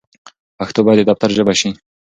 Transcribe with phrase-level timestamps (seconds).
[0.57, 1.69] پښتو بايد د دفتر ژبه شي.